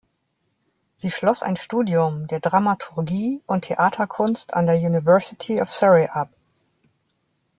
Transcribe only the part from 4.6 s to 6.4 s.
der University of Surrey ab.